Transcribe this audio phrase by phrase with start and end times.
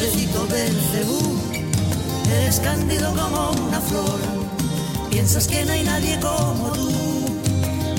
[0.00, 1.36] Pobrecito Belcebú,
[2.32, 4.18] eres cándido como una flor.
[5.10, 6.90] Piensas que no hay nadie como tú,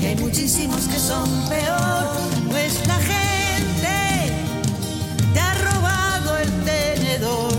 [0.00, 2.08] que hay muchísimos que son peor.
[2.50, 4.34] Nuestra gente
[5.32, 7.52] te ha robado el tenedor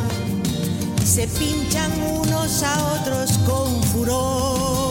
[1.02, 4.83] y se pinchan unos a otros con furor.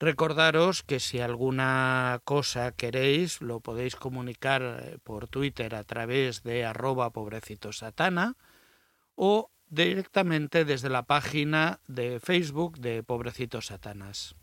[0.00, 6.64] Recordaros que si alguna cosa queréis lo podéis comunicar eh, por Twitter a través de
[6.64, 8.36] arroba pobrecitosatana
[9.16, 14.36] o directamente desde la página de Facebook de Pobrecitos Satanas.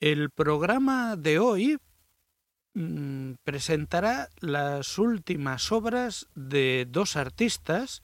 [0.00, 1.78] El programa de hoy
[2.72, 8.02] mm, presentará las últimas obras de dos artistas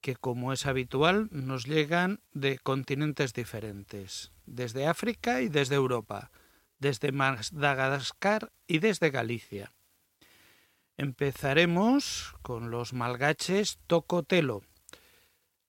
[0.00, 6.30] que, como es habitual, nos llegan de continentes diferentes, desde África y desde Europa,
[6.78, 9.74] desde Madagascar y desde Galicia.
[10.96, 14.62] Empezaremos con los malgaches Tocotelo.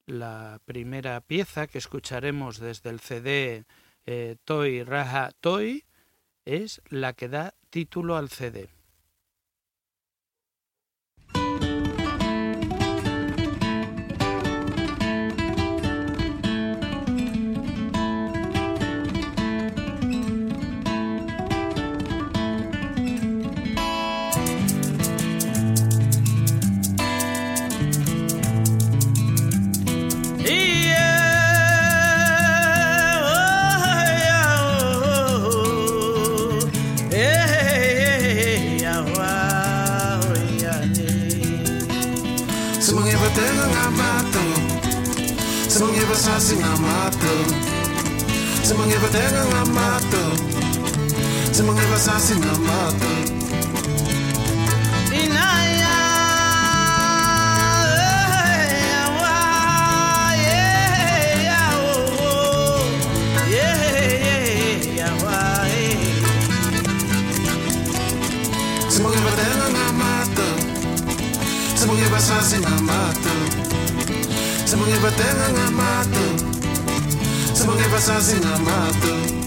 [0.05, 3.65] La primera pieza que escucharemos desde el CD
[4.05, 5.85] eh, Toy Raja Toy
[6.45, 8.69] es la que da título al CD.
[48.71, 50.45] Ze mag even tegen la mato.
[51.51, 53.07] Ze mag even sassi na mato.
[55.11, 55.99] Inaya.
[68.89, 70.47] Ze mag even tegen la mato.
[71.77, 73.29] Ze mag even sassi na mato.
[74.65, 76.30] Ze mag even tegen la mato.
[77.61, 79.40] Você vai sozinha, mata.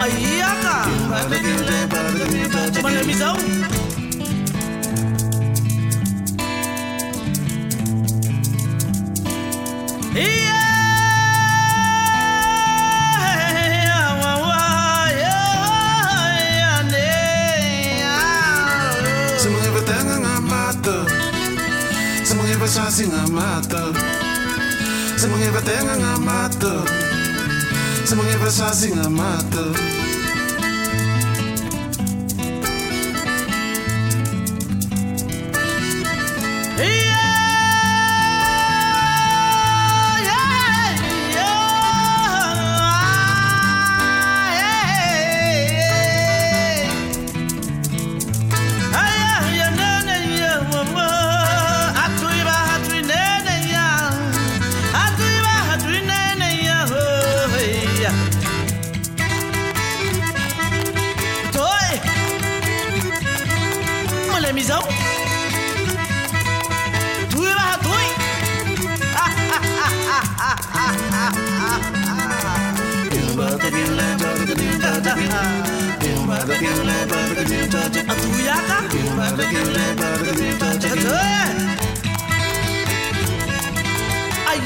[0.00, 0.74] Ayaka!
[2.82, 3.36] Malamisaw!
[10.14, 10.59] Yeah!
[22.60, 23.96] ba siya singamato?
[25.16, 26.84] Sa mga iba't nga mato
[28.04, 29.99] Sa mga iba't siya singamato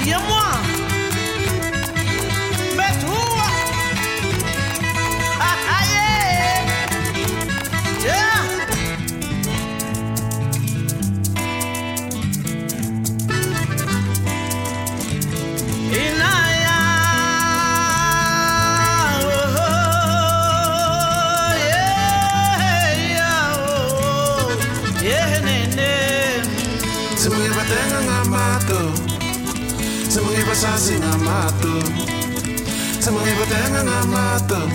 [0.05, 0.64] Yeah, one.
[33.75, 34.71] singing our anthem.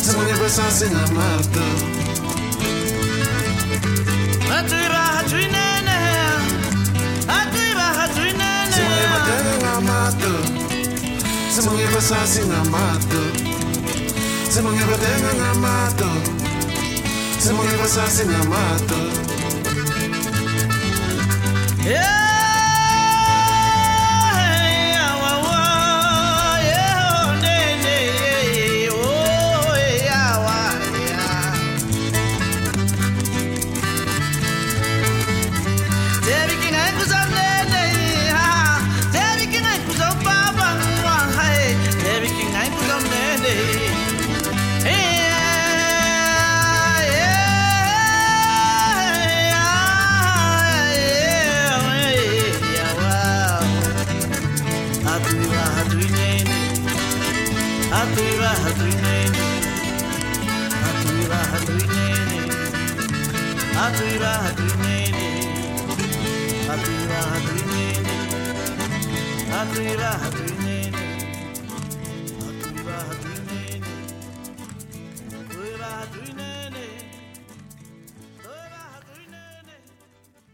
[0.00, 1.76] Someone give us a sing our anthem.
[4.50, 5.98] Hatuiba hatuinene,
[7.26, 8.80] hatuiba hatuinene.
[8.80, 10.44] Someone give us a sing our anthem.
[11.50, 13.30] Someone give us a sing our anthem.
[14.50, 16.20] Someone give us a sing our anthem.
[17.40, 19.08] Someone give us a sing our anthem.
[21.84, 22.29] Yeah.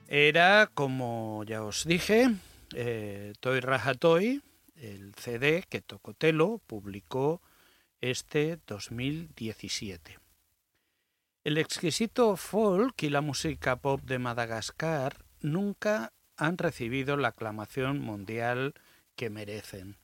[0.08, 2.34] Era, como ya os dije,
[2.74, 4.42] eh, Toy Rajatoy,
[4.74, 7.40] el CD que Tocotelo publicó
[8.00, 10.18] este 2017.
[11.44, 18.74] El exquisito folk y la música pop de Madagascar nunca han recibido la aclamación mundial
[19.16, 19.96] que merecen.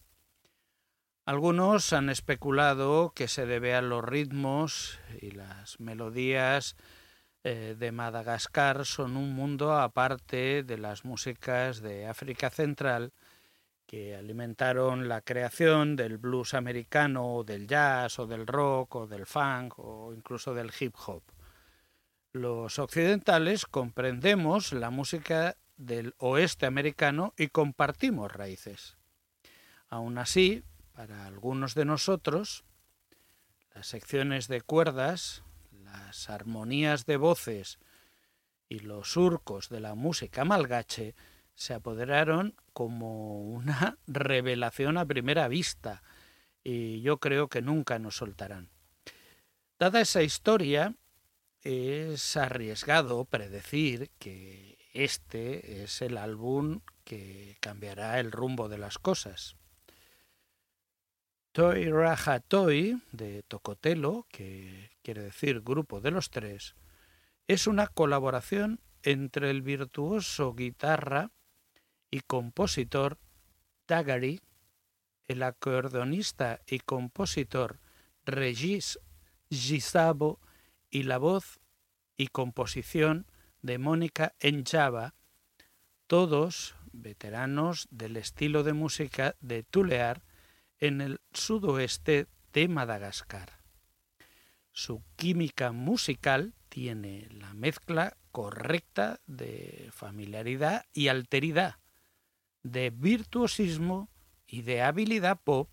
[1.25, 6.75] Algunos han especulado que se debe a los ritmos y las melodías
[7.45, 13.13] eh, de Madagascar son un mundo aparte de las músicas de África Central
[13.87, 19.27] que alimentaron la creación del blues americano, o del jazz, o del rock, o del
[19.27, 21.23] funk, o incluso del hip hop.
[22.33, 28.97] Los occidentales comprendemos la música del oeste americano y compartimos raíces.
[29.93, 32.65] Aún así, para algunos de nosotros,
[33.75, 37.79] las secciones de cuerdas, las armonías de voces
[38.71, 41.15] y los surcos de la música malgache
[41.55, 46.03] se apoderaron como una revelación a primera vista
[46.65, 48.71] y yo creo que nunca nos soltarán.
[49.79, 50.97] Dada esa historia,
[51.61, 59.59] es arriesgado predecir que este es el álbum que cambiará el rumbo de las cosas.
[61.53, 66.75] Toy Raja Toy de Tocotelo, que quiere decir grupo de los tres,
[67.47, 71.31] es una colaboración entre el virtuoso guitarra
[72.11, 73.19] y compositor
[73.85, 74.41] Tagari
[75.29, 77.81] el acordeonista y compositor
[78.25, 78.99] Regis
[79.51, 80.41] Gisabo
[80.89, 81.61] y la voz
[82.17, 83.27] y composición
[83.61, 85.15] de Mónica Enchava,
[86.07, 90.23] todos veteranos del estilo de música de Tulear
[90.83, 93.61] en el sudoeste de Madagascar.
[94.73, 101.77] Su química musical tiene la mezcla correcta de familiaridad y alteridad,
[102.65, 104.11] de virtuosismo
[104.45, 105.73] y de habilidad pop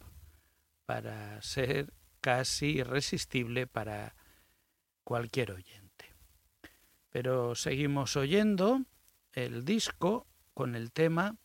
[0.86, 4.16] para ser casi irresistible para
[5.04, 6.14] cualquier oyente.
[7.10, 8.86] Pero seguimos oyendo
[9.34, 11.36] el disco con el tema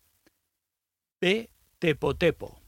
[1.18, 2.63] P Tepo.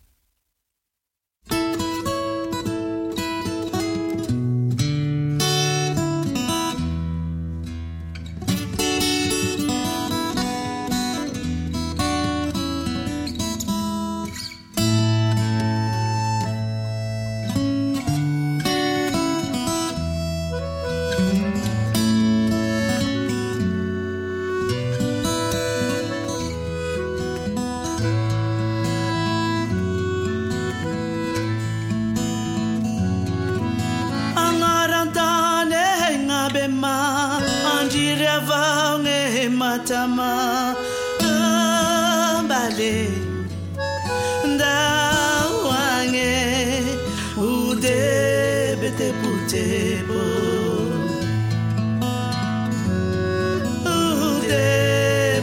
[39.88, 40.74] tamaa
[42.44, 42.94] mbale
[44.54, 46.32] ndawange
[47.36, 50.22] udebetebutebo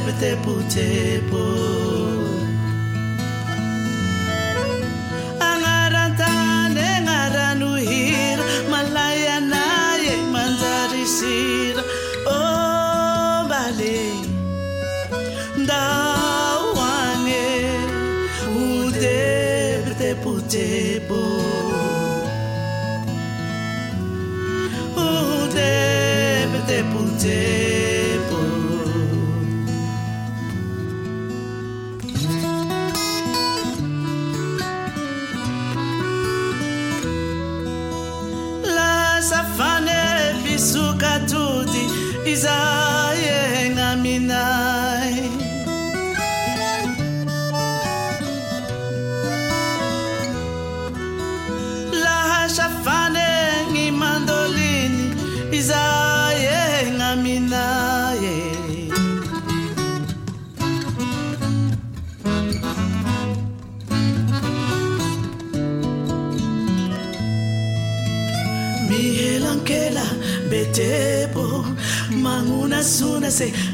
[0.03, 1.43] udebetebutebo
[20.53, 21.41] table.
[24.95, 27.62] Oh, table, table, table.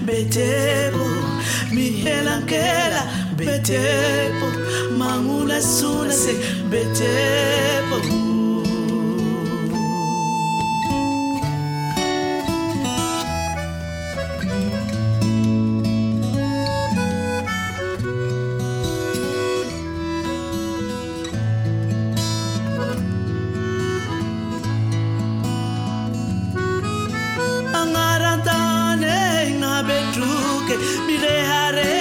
[0.10, 1.06] betebo
[1.72, 3.04] mihelangela
[3.38, 4.48] betebo
[4.98, 6.34] mangula sula se
[6.72, 8.19] betebo
[31.00, 31.99] ngabetruke mirehare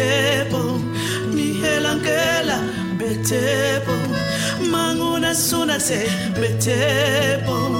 [0.00, 0.80] betebo
[1.34, 2.58] nihelangela
[2.98, 3.94] betebo
[4.70, 6.00] manguna sunase
[6.40, 7.79] betebo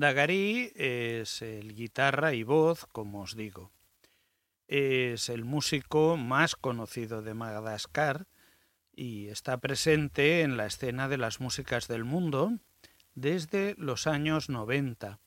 [0.00, 3.70] Dagari es el guitarra y voz, como os digo.
[4.70, 8.28] Es el músico más conocido de Madagascar
[8.92, 12.52] y está presente en la escena de las músicas del mundo
[13.16, 15.18] desde los años 90.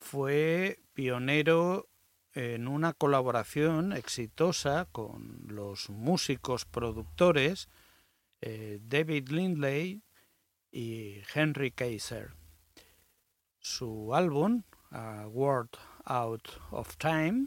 [0.00, 1.90] Fue pionero
[2.34, 7.68] en una colaboración exitosa con los músicos productores
[8.40, 10.02] eh, David Lindley
[10.72, 12.32] y Henry Kaiser.
[13.60, 15.70] Su álbum, A Word
[16.04, 17.46] Out of Time,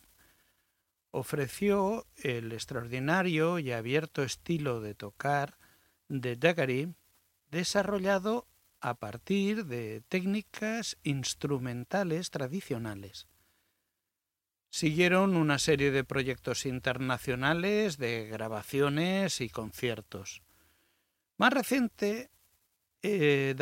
[1.13, 5.59] ofreció el extraordinario y abierto estilo de tocar
[6.09, 6.95] de Dagary
[7.51, 8.47] desarrollado
[8.81, 13.27] a partir de técnicas instrumentales tradicionales.
[14.71, 20.41] Siguieron una serie de proyectos internacionales de grabaciones y conciertos.
[21.37, 22.31] Más reciente,
[23.03, 23.53] eh,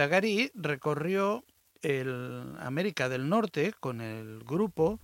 [0.53, 1.43] recorrió
[1.81, 5.01] el América del Norte con el grupo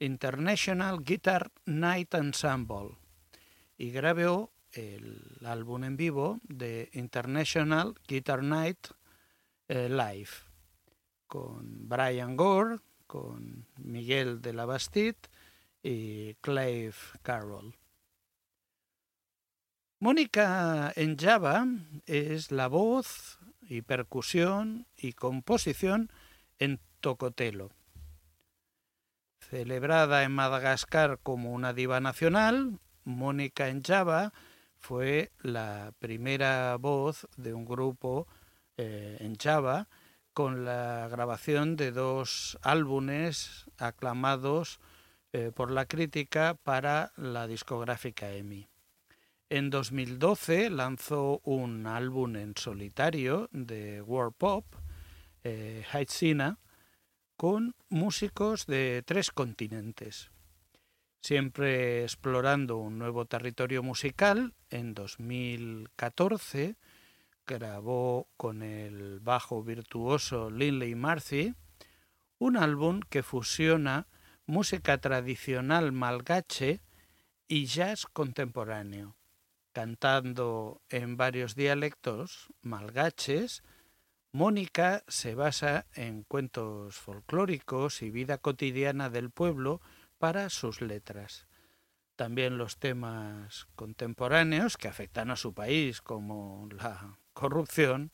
[0.00, 2.96] International Guitar Night Ensemble
[3.78, 8.88] y grabó el álbum en vivo de International Guitar Night
[9.68, 10.30] eh, Live
[11.26, 15.18] con Brian Gore, con Miguel de la Bastide
[15.82, 17.76] y Clive Carroll.
[20.00, 21.66] Mónica en Java
[22.06, 26.10] es la voz y percusión y composición
[26.58, 27.70] en tocotelo.
[29.50, 34.32] Celebrada en Madagascar como una diva nacional, Mónica en Java
[34.78, 38.28] fue la primera voz de un grupo
[38.76, 39.88] eh, en Java
[40.34, 44.78] con la grabación de dos álbumes aclamados
[45.32, 48.68] eh, por la crítica para la discográfica EMI.
[49.48, 54.64] En 2012 lanzó un álbum en solitario de world pop,
[55.42, 55.84] eh,
[57.40, 60.30] con músicos de tres continentes.
[61.22, 66.76] Siempre explorando un nuevo territorio musical, en 2014
[67.46, 71.54] grabó con el bajo virtuoso Linley Marcy
[72.38, 74.06] un álbum que fusiona
[74.44, 76.82] música tradicional malgache
[77.48, 79.16] y jazz contemporáneo
[79.72, 83.62] cantando en varios dialectos malgaches,
[84.32, 89.80] Mónica se basa en cuentos folclóricos y vida cotidiana del pueblo
[90.18, 91.46] para sus letras.
[92.14, 98.12] También los temas contemporáneos que afectan a su país, como la corrupción,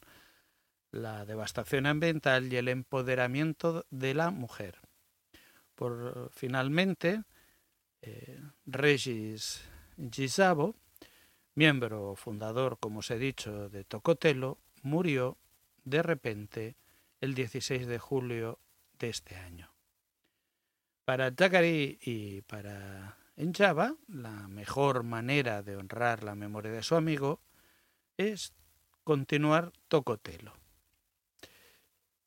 [0.91, 4.79] la devastación ambiental y el empoderamiento de la mujer.
[5.75, 7.25] Por finalmente,
[8.01, 9.63] eh, Regis
[10.11, 10.77] Gisabo
[11.57, 15.39] miembro fundador, como os he dicho, de Tocotelo, murió
[15.87, 16.77] de repente
[17.21, 18.59] el 16 de julio
[18.99, 19.73] de este año.
[21.07, 27.41] Para Takari y para Enjava, la mejor manera de honrar la memoria de su amigo
[28.17, 28.53] es
[29.05, 30.53] continuar Tocotelo.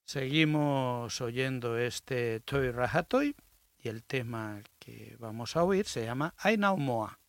[0.06, 3.36] Seguimos oyendo este Toy Rajatoy
[3.78, 7.19] y el tema que vamos a oír se llama Ainaumoa.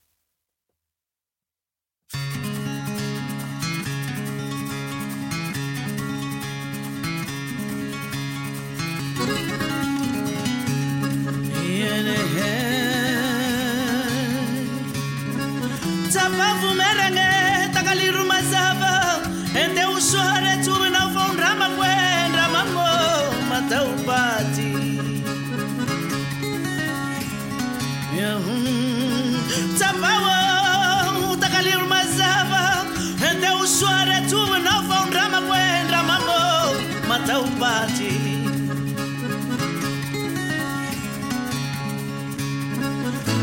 [11.82, 12.59] in a head.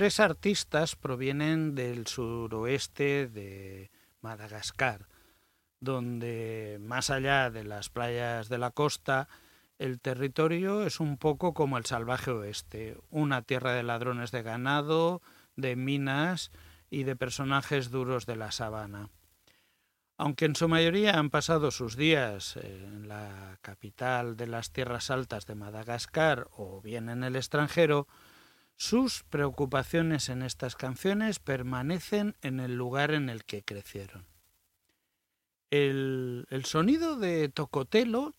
[0.00, 3.90] tres artistas provienen del suroeste de
[4.22, 5.08] Madagascar,
[5.78, 9.28] donde más allá de las playas de la costa,
[9.78, 15.20] el territorio es un poco como el salvaje oeste, una tierra de ladrones de ganado,
[15.54, 16.50] de minas
[16.88, 19.10] y de personajes duros de la sabana.
[20.16, 25.44] Aunque en su mayoría han pasado sus días en la capital de las tierras altas
[25.44, 28.08] de Madagascar o bien en el extranjero,
[28.80, 34.24] sus preocupaciones en estas canciones permanecen en el lugar en el que crecieron.
[35.68, 38.34] El, el sonido de Tocotelo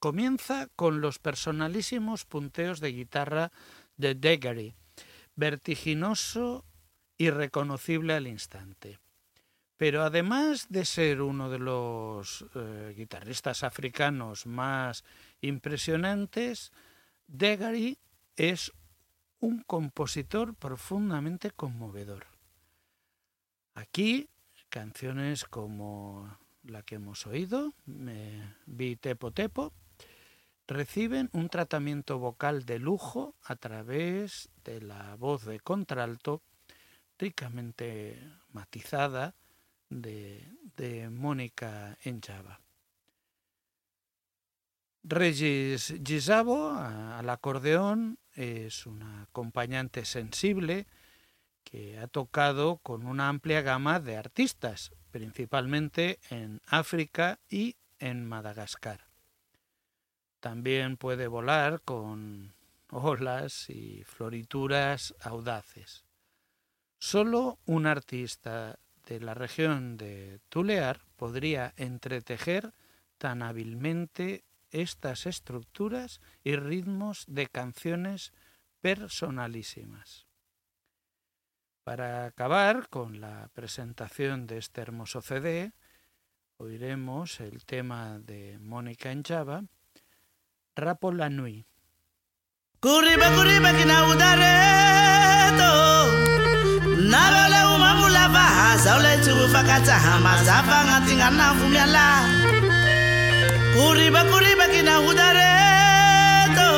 [0.00, 3.52] comienza con los personalísimos punteos de guitarra
[3.96, 4.74] de Degary,
[5.36, 6.64] vertiginoso
[7.16, 8.98] y reconocible al instante.
[9.76, 15.04] Pero además de ser uno de los eh, guitarristas africanos más
[15.40, 16.72] impresionantes,
[17.28, 17.96] Degary
[18.34, 18.72] es
[19.44, 22.26] un compositor profundamente conmovedor.
[23.74, 24.30] Aquí,
[24.70, 29.74] canciones como la que hemos oído, Vi Tepo Tepo,
[30.66, 36.40] reciben un tratamiento vocal de lujo a través de la voz de contralto
[37.18, 38.18] ricamente
[38.50, 39.34] matizada
[39.90, 42.60] de, Mónica Enjava.
[45.02, 50.86] Regis Gisabo al acordeón es una acompañante sensible
[51.64, 59.06] que ha tocado con una amplia gama de artistas, principalmente en África y en Madagascar.
[60.40, 62.54] También puede volar con
[62.90, 66.04] olas y florituras audaces.
[66.98, 72.72] Solo un artista de la región de Tulear podría entretejer
[73.18, 74.44] tan hábilmente
[74.74, 78.32] estas estructuras y ritmos de canciones
[78.80, 80.26] personalísimas.
[81.84, 85.72] Para acabar con la presentación de este hermoso CD,
[86.56, 89.64] oiremos el tema de Mónica en Java,
[90.74, 91.30] Rapo la
[101.54, 102.43] fumiala
[103.74, 106.70] kuriba kuriba kina udareto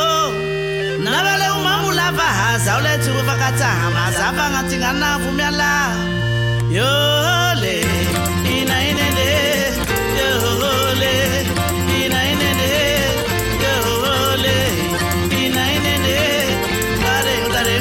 [1.05, 5.73] na vale umamula vahaza uleti kuvakatsa hamaza vangatingana vumyala
[6.77, 7.77] yole
[8.57, 9.29] ina inene
[10.21, 11.15] yole
[12.03, 12.73] ina inene
[13.65, 14.57] yole
[15.45, 16.17] ina inene
[17.03, 17.77] bare udare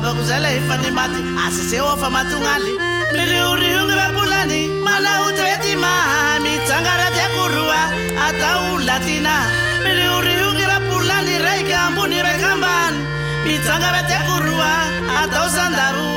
[0.00, 2.72] lavako zay le efa ny maty aseseo fa matognaly
[3.16, 7.82] mirioriogny vabolany malaotoety maha mitsangaraha tiakoroa
[8.26, 9.34] atao latina.
[9.84, 12.96] Mirioriogny vabolany raika ambony raika ambany
[13.46, 14.72] mitsangara tiakoroa
[15.20, 16.09] atao sandaro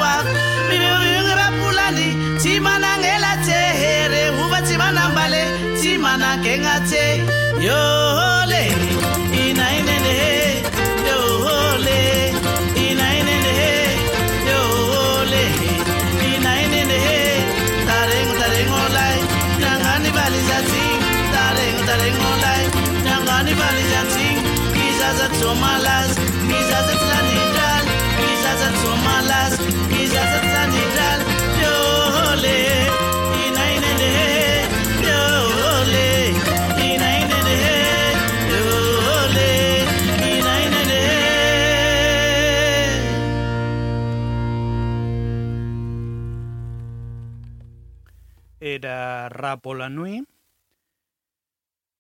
[49.54, 50.26] era Rapo la Nui,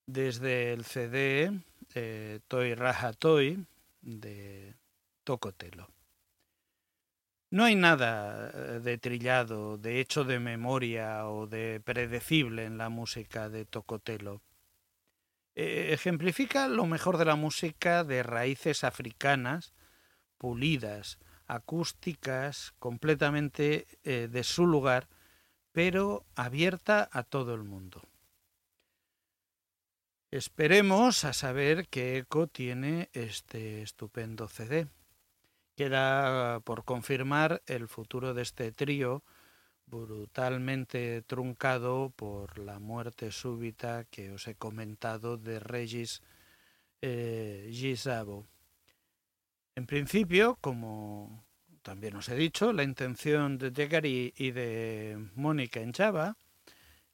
[0.07, 1.51] desde el CD
[1.93, 3.63] eh, Toy Raja Toy
[4.01, 4.73] de
[5.23, 5.87] Tocotelo.
[7.51, 12.89] No hay nada eh, de trillado, de hecho de memoria o de predecible en la
[12.89, 14.41] música de Tocotelo.
[15.53, 19.75] Eh, ejemplifica lo mejor de la música de raíces africanas,
[20.39, 25.07] pulidas, acústicas, completamente de su lugar,
[25.73, 28.01] pero abierta a todo el mundo.
[30.31, 34.87] Esperemos a saber qué eco tiene este estupendo CD.
[35.75, 39.23] Queda por confirmar el futuro de este trío,
[39.85, 46.21] brutalmente truncado por la muerte súbita que os he comentado de Regis
[47.01, 48.47] eh, Gisabo.
[49.75, 51.43] En principio, como
[51.83, 56.37] también os he dicho, la intención de Degari y de Mónica en Java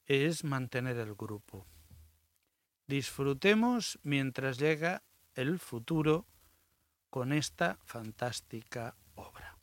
[0.05, 1.65] es mantener el grupo.
[2.87, 5.03] Disfrutemos mientras llega
[5.33, 6.25] el futuro
[7.09, 9.57] con esta fantástica obra.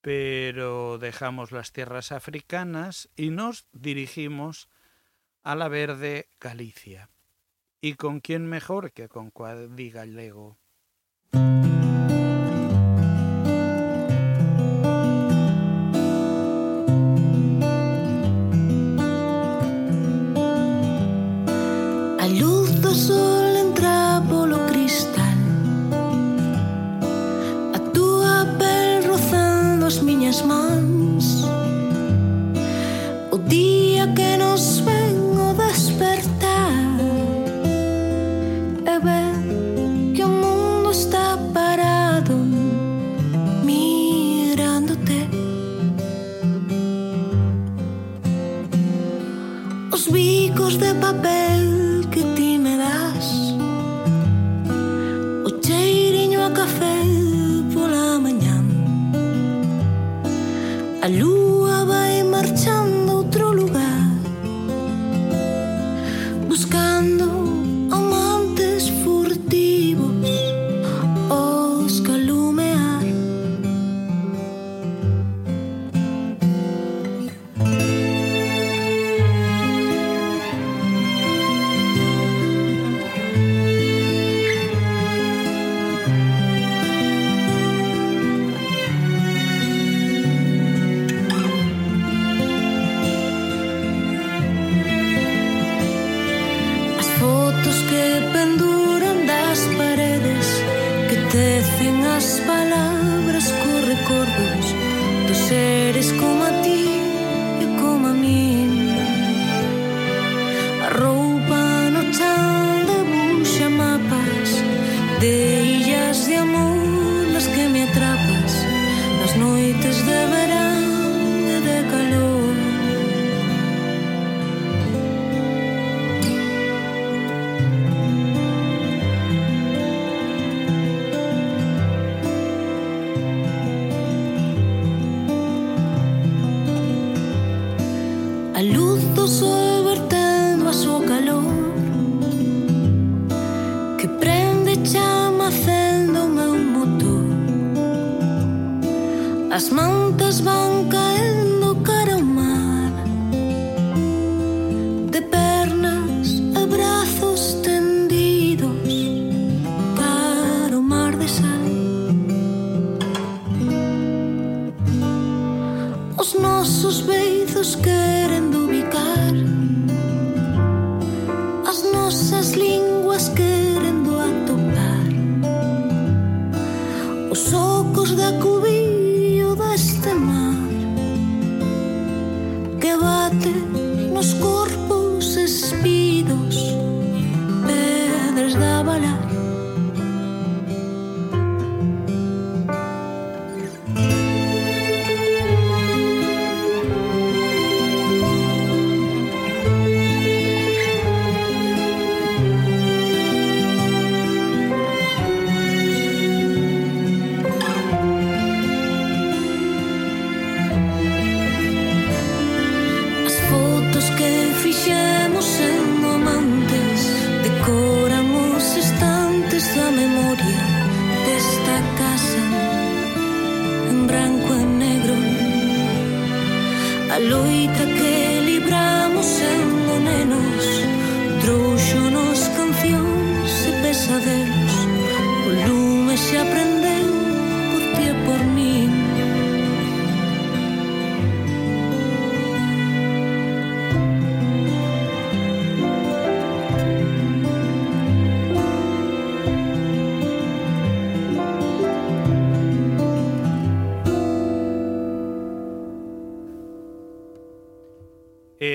[0.00, 4.68] Pero dejamos las tierras africanas y nos dirigimos
[5.42, 7.10] a la verde Galicia.
[7.80, 10.58] ¿Y con quién mejor que con Cuadri Gallego?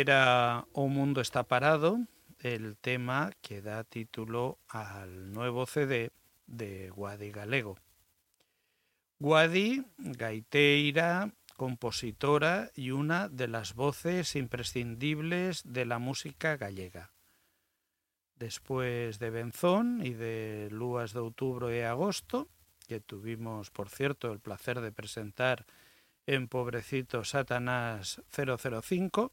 [0.04, 1.98] Era O Mundo está parado,
[2.40, 6.12] el tema que da título al nuevo CD
[6.46, 7.78] de Guadi Galego.
[9.18, 17.14] Guadi, gaiteira, compositora y una de las voces imprescindibles de la música gallega.
[18.36, 22.50] Después de Benzón y de Lúas de Outubro e Agosto,
[22.90, 25.66] que tuvimos, por cierto, el placer de presentar
[26.26, 29.32] en Pobrecito Satanás 005,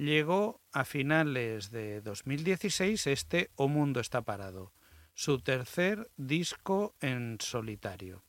[0.00, 4.72] llegó a finales de 2016 este O Mundo está parado,
[5.12, 8.24] su tercer disco en solitario.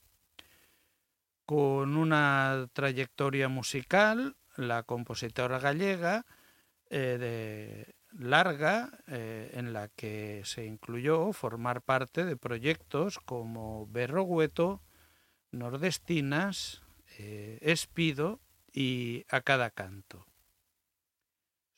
[1.45, 6.25] Con una trayectoria musical, la compositora gallega
[6.89, 14.81] eh, de larga eh, en la que se incluyó formar parte de proyectos como Berrogueto,
[15.51, 16.81] Nordestinas,
[17.17, 18.41] eh, Espido
[18.73, 20.30] y A Cada Canto.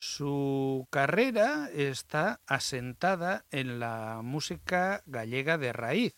[0.06, 6.14] Su carrera está asentada en la música gallega de raíz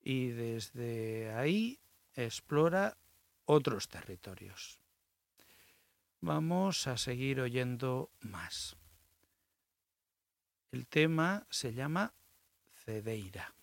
[0.00, 1.78] y desde ahí
[2.14, 2.96] explora
[3.44, 4.80] otros territorios.
[6.22, 8.78] Vamos a seguir oyendo más.
[10.72, 12.14] El tema se llama
[12.72, 13.59] Cedeira.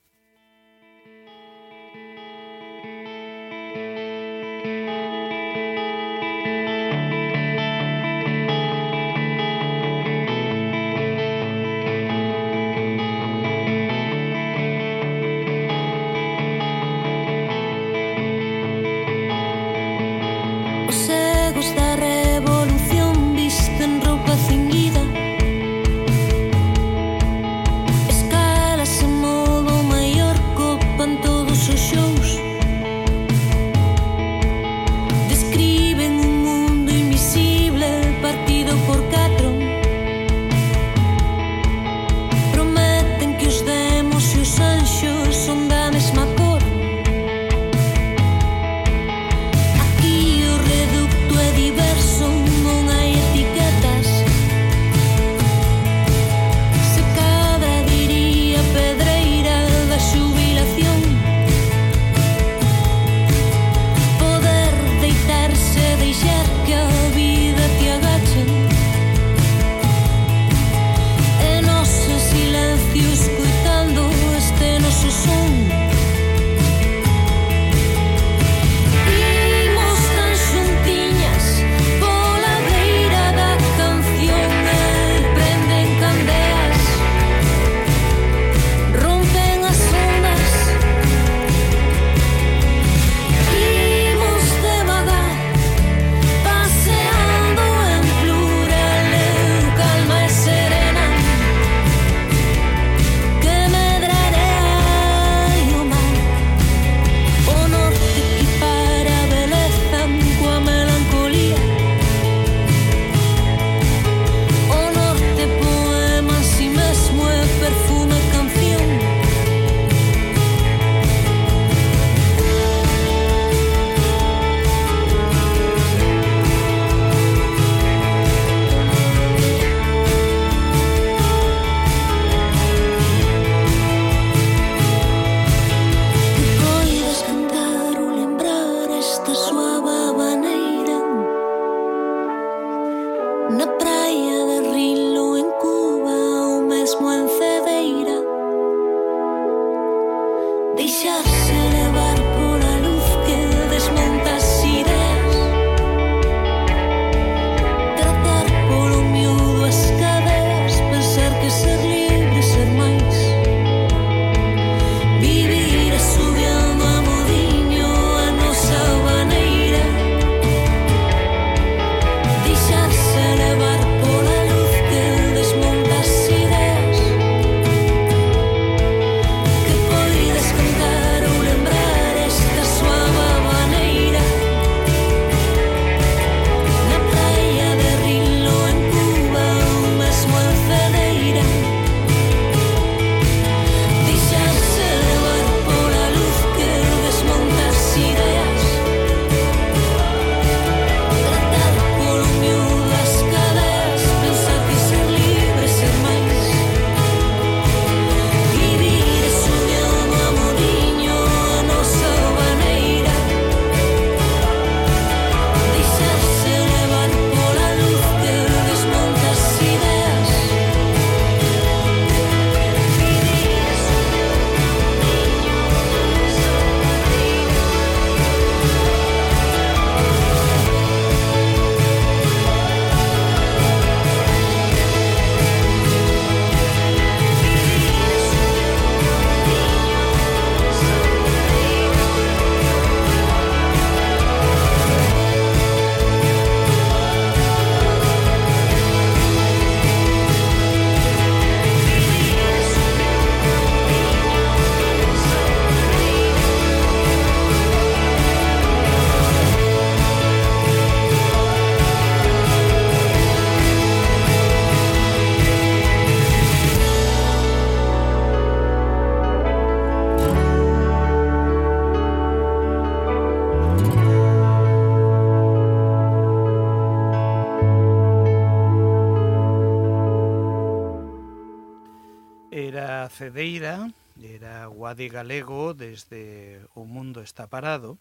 [287.28, 288.00] Está parado,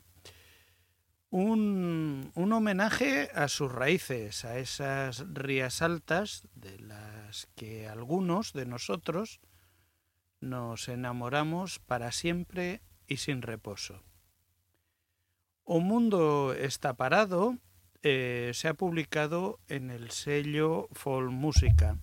[1.31, 8.64] un, un, homenaje a sus raíces, a esas rías altas de las que algunos de
[8.64, 9.41] nosotros
[10.41, 14.03] nos enamoramos para siempre y sin reposo.
[15.64, 17.59] O Mundo está parado
[18.09, 21.99] eh, se ha publicado en el sello Folk Música.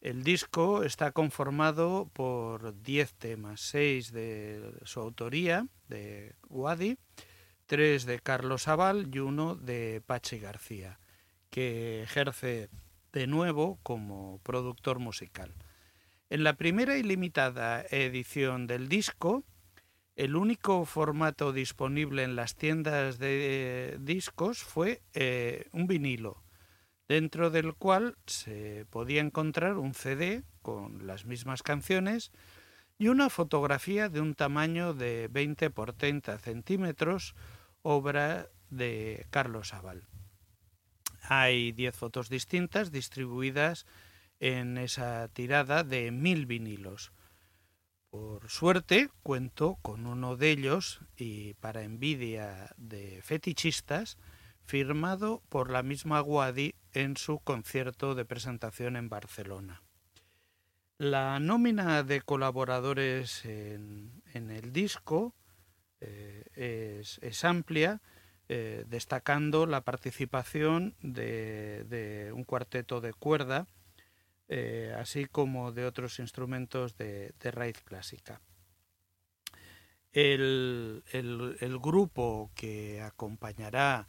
[0.00, 6.96] El disco está conformado por 10 temas, 6 de su autoría, de Wadi,
[7.66, 10.98] 3 de Carlos Aval y uno de Pachi García,
[11.50, 12.70] que ejerce
[13.12, 15.52] de nuevo como productor musical.
[16.30, 19.44] En la primera y limitada edición del disco,
[20.16, 26.42] el único formato disponible en las tiendas de discos fue eh, un vinilo,
[27.10, 32.30] dentro del cual se podía encontrar un CD con las mismas canciones
[32.98, 37.34] y una fotografía de un tamaño de 20 por 30 centímetros,
[37.82, 40.06] obra de Carlos Aval.
[41.22, 43.86] Hay 10 fotos distintas distribuidas
[44.38, 47.10] en esa tirada de mil vinilos.
[48.10, 54.16] Por suerte cuento con uno de ellos y para envidia de fetichistas,
[54.64, 59.82] firmado por la misma Guadi en su concierto de presentación en Barcelona.
[60.98, 65.34] La nómina de colaboradores en, el disco
[66.00, 66.44] eh,
[67.22, 68.00] es, amplia,
[68.48, 73.66] eh, destacando la participación de un cuarteto de cuerda,
[74.52, 78.40] eh, así como de otros instrumentos de, raíz clásica.
[80.12, 81.04] El,
[81.80, 84.08] grupo que acompañará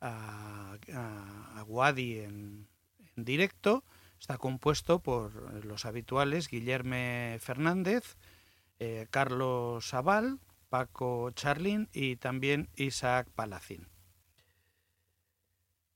[0.00, 2.68] a, a, Wadi en,
[3.16, 3.84] directo
[4.20, 8.16] está compuesto por los habituales Guillermo Fernández,
[8.78, 13.88] eh, Carlos Aval, Paco Charlin y también Isaac Palacín.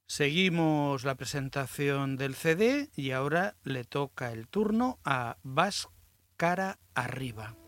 [0.07, 5.89] Seguimos la presentación del CD y ahora le toca el turno a Vas
[6.37, 7.60] Cara Arriba.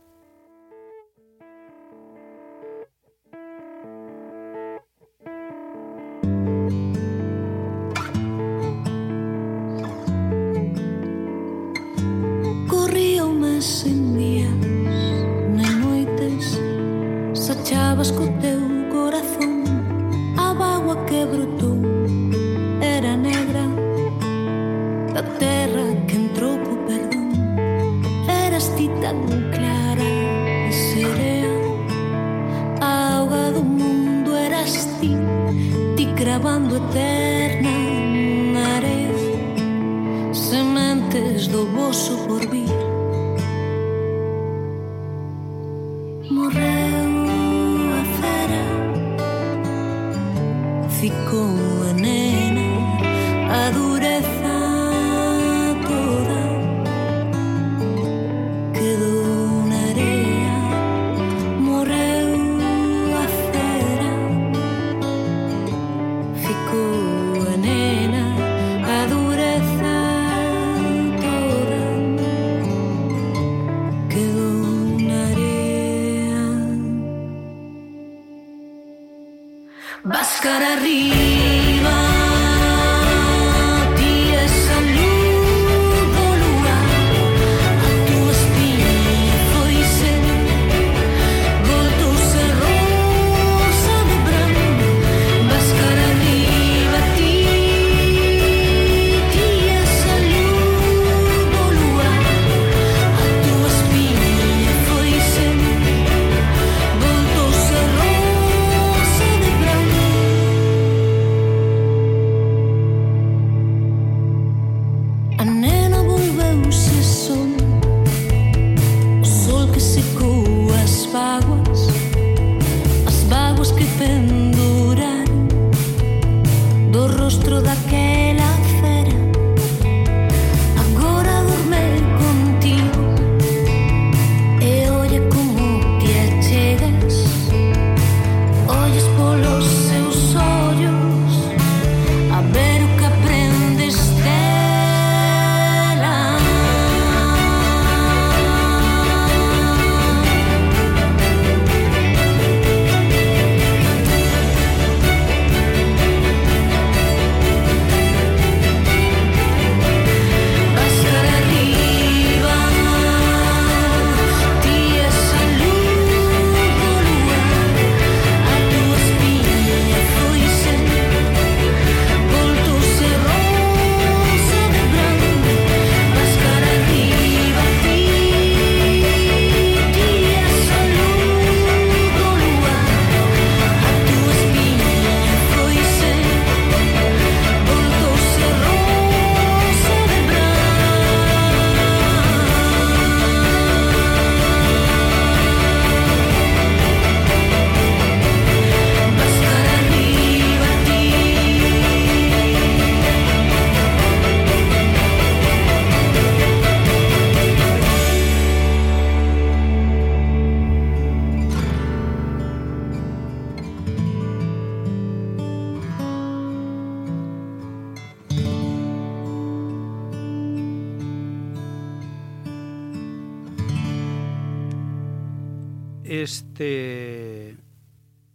[226.62, 227.56] Este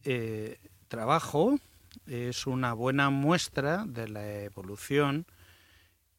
[0.03, 0.57] eh,
[0.89, 1.57] trabajo
[2.07, 5.25] es una buena muestra de la evolución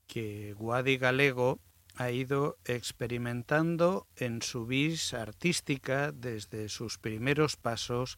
[0.06, 1.59] que Guadi Galego
[1.96, 8.16] ha ido experimentando en su vis artística desde sus primeros pasos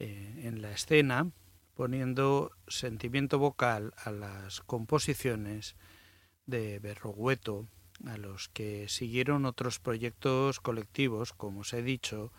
[0.00, 1.30] eh, en la escena,
[1.74, 5.76] poniendo sentimiento vocal a las composiciones
[6.46, 7.68] de Berrogueto,
[8.06, 12.32] a los que siguieron otros proyectos colectivos, como os he dicho,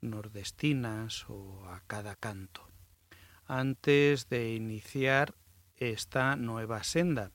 [0.00, 2.66] nordestinas o a cada canto,
[3.46, 5.34] antes de iniciar
[5.76, 7.32] esta nueva senda.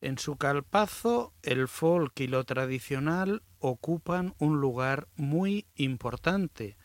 [0.00, 6.76] En su calpazo, el folk y lo tradicional ocupan un lugar muy importante,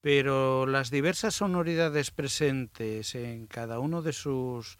[0.00, 4.78] pero las diversas sonoridades presentes en cada uno de sus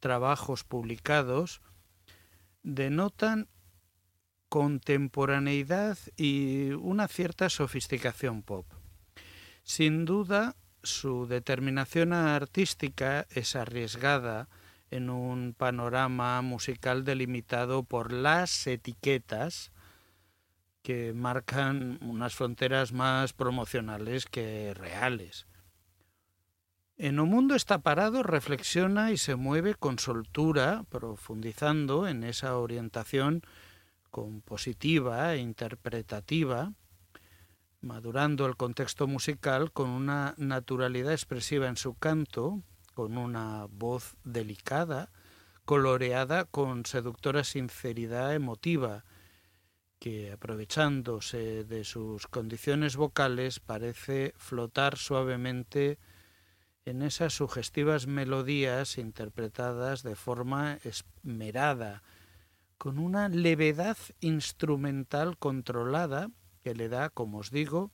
[0.00, 1.60] trabajos publicados
[2.62, 3.48] denotan
[4.48, 8.66] contemporaneidad y una cierta sofisticación pop.
[9.68, 14.48] Sin duda, su determinación artística es arriesgada
[14.90, 19.70] en un panorama musical delimitado por las etiquetas
[20.82, 25.46] que marcan unas fronteras más promocionales que reales.
[26.96, 33.42] En un mundo está parado reflexiona y se mueve con soltura, profundizando en esa orientación
[34.10, 36.72] compositiva e interpretativa,
[37.80, 42.62] madurando el contexto musical con una naturalidad expresiva en su canto,
[42.94, 45.10] con una voz delicada,
[45.64, 49.04] coloreada con seductora sinceridad emotiva,
[49.98, 55.98] que aprovechándose de sus condiciones vocales parece flotar suavemente
[56.84, 62.02] en esas sugestivas melodías interpretadas de forma esmerada,
[62.78, 66.30] con una levedad instrumental controlada
[66.68, 67.92] que le da, como os digo,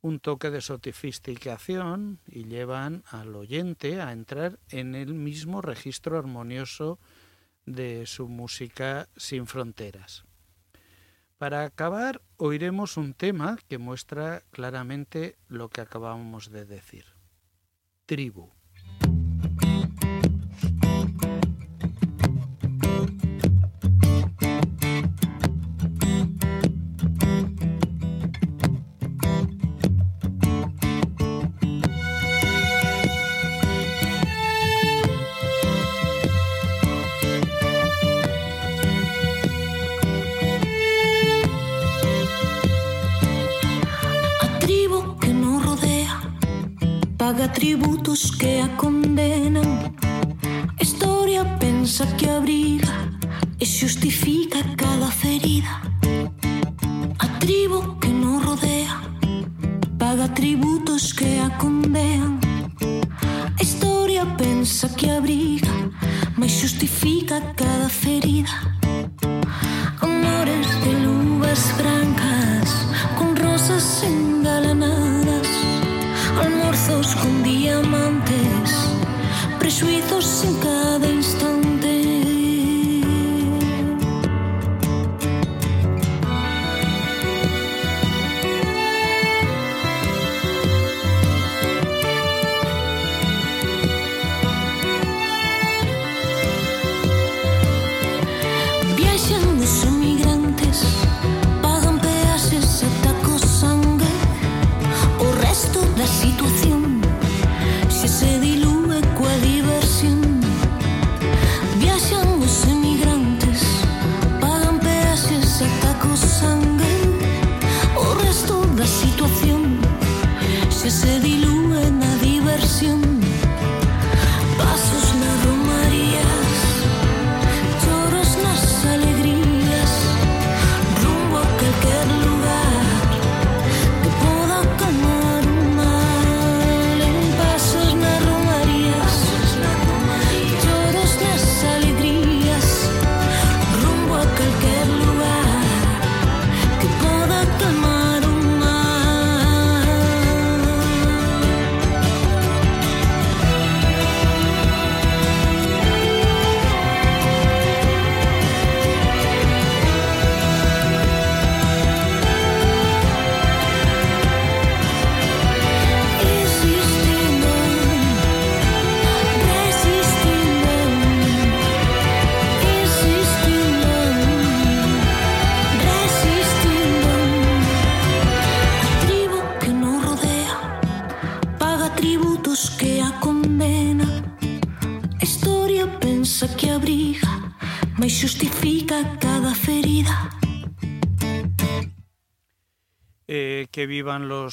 [0.00, 6.98] un toque de sofisticación y llevan al oyente a entrar en el mismo registro armonioso
[7.66, 10.24] de su música sin fronteras.
[11.36, 17.04] Para acabar, oiremos un tema que muestra claramente lo que acabamos de decir.
[18.06, 18.48] Tribu.
[47.52, 49.94] Tributos que a condenan.
[50.80, 52.92] Historia pensa que abriga
[53.58, 55.74] e xustifica cada ferida.
[57.18, 59.04] A tribo que non rodea
[59.98, 61.50] Paga tributos que a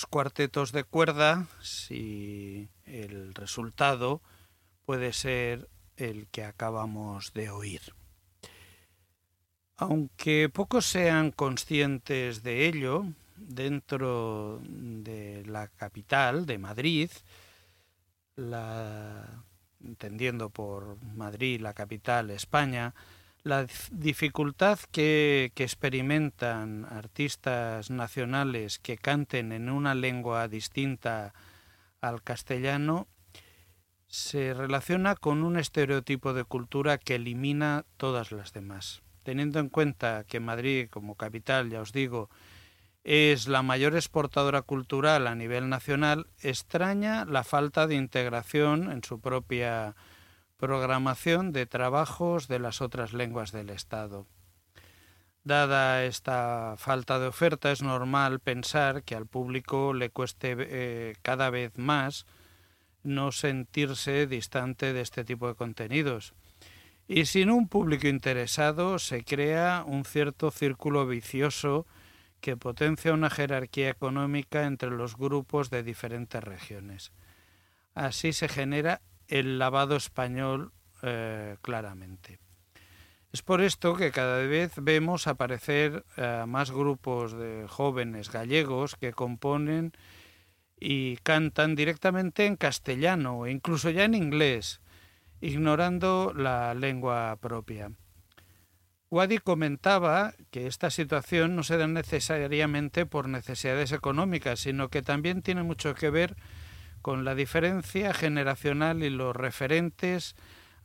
[0.06, 4.22] cuartetos de cuerda si el resultado
[4.86, 7.82] puede ser el que acabamos de oír.
[9.78, 17.10] Aunque pocos sean conscientes de ello, dentro de la capital, de Madrid,
[18.36, 19.44] la,
[19.84, 22.94] entendiendo por Madrid la capital, España,
[23.44, 31.34] la dificultad que, experimentan artistas nacionales que canten en una lengua distinta
[32.02, 33.08] al castellano
[34.08, 39.02] se relaciona con un estereotipo de cultura que elimina todas las demás.
[39.24, 42.30] Teniendo en cuenta que Madrid, como capital, ya os digo,
[43.04, 49.20] es la mayor exportadora cultural a nivel nacional, extraña la falta de integración en su
[49.20, 49.96] propia
[50.62, 54.28] programación de trabajos de las otras lenguas del Estado.
[55.44, 61.50] Dada esta falta de oferta, es normal pensar que al público le cueste eh, cada
[61.50, 62.28] vez más
[63.02, 66.36] no sentirse distante de este tipo de contenidos.
[67.08, 71.88] Y sin un público interesado se crea un cierto círculo vicioso
[72.40, 77.12] que potencia una jerarquía económica entre los grupos de diferentes regiones.
[77.96, 79.02] Así se genera
[79.32, 80.72] el lavado español
[81.02, 82.38] eh, claramente.
[83.34, 89.14] Es por esto que cada vez vemos aparecer eh, más grupos de jóvenes gallegos que
[89.14, 89.94] componen
[90.80, 94.82] y cantan directamente en castellano e incluso ya en inglés,
[95.40, 97.92] ignorando la lengua propia.
[99.10, 105.42] Wadi comentaba que esta situación no se da necesariamente por necesidades económicas, sino que también
[105.42, 106.36] tiene mucho que ver
[107.24, 110.36] la diferencia generacional y los referentes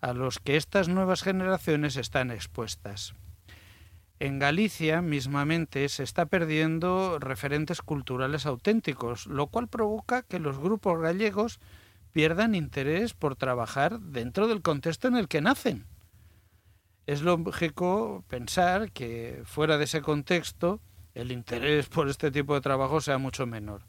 [0.01, 3.15] a los que estas nuevas generaciones están expuestas.
[4.19, 11.01] En Galicia mismamente se está perdiendo referentes culturales auténticos, lo cual provoca que los grupos
[11.01, 11.61] gallegos
[12.13, 15.85] pierdan interés por trabajar dentro del contexto en el que nacen.
[17.07, 20.81] Es lógico pensar que fuera de ese contexto
[21.13, 23.83] el interés por este tipo de trabajo sea mucho menor.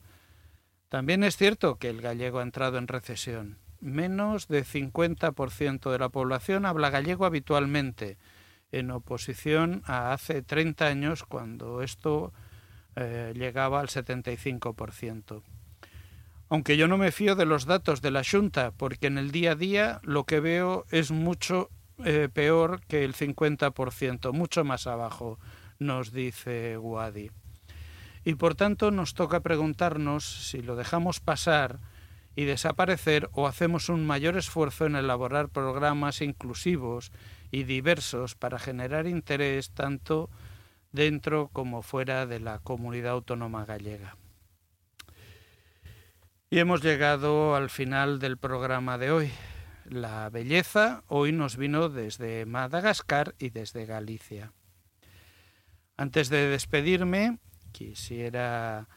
[0.89, 3.57] También es cierto que el gallego ha entrado en recesión.
[3.79, 8.17] Menos de 50% de la población habla gallego habitualmente,
[8.71, 12.33] en oposición a hace 30 años cuando esto
[12.95, 15.43] eh, llegaba al 75%.
[16.49, 19.51] Aunque yo no me fío de los datos de la Junta, porque en el día
[19.51, 21.69] a día lo que veo es mucho
[22.05, 25.39] eh, peor que el 50%, mucho más abajo,
[25.79, 27.29] nos dice Guadi.
[28.27, 31.79] Y por tanto nos toca preguntarnos si lo dejamos pasar
[32.35, 37.13] y desaparecer o hacemos un mayor esfuerzo en elaborar programas inclusivos
[37.51, 40.29] y diversos para generar interés tanto
[40.91, 44.17] dentro como fuera de la comunidad autónoma gallega.
[46.49, 49.31] Y hemos llegado al final del programa de hoy.
[49.85, 54.51] La belleza hoy nos vino desde Madagascar y desde Galicia.
[55.95, 57.39] Antes de despedirme,
[57.71, 58.87] quisiera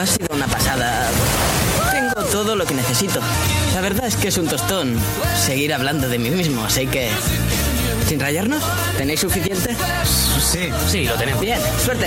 [0.00, 1.10] Ha sido una pasada
[2.14, 3.20] todo lo que necesito.
[3.74, 4.96] La verdad es que es un tostón
[5.36, 7.10] seguir hablando de mí mismo, así que...
[8.06, 8.62] ¿Sin rayarnos?
[8.98, 9.76] ¿Tenéis suficiente?
[10.40, 11.40] Sí, sí, lo tenemos.
[11.40, 12.06] Bien, suerte.